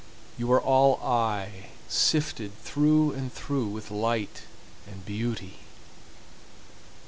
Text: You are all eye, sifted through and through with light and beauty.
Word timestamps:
You 0.35 0.51
are 0.51 0.59
all 0.59 0.95
eye, 1.03 1.67
sifted 1.87 2.57
through 2.63 3.11
and 3.11 3.31
through 3.31 3.67
with 3.67 3.91
light 3.91 4.45
and 4.91 5.05
beauty. 5.05 5.59